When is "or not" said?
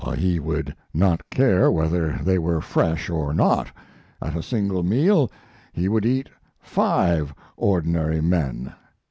3.07-3.69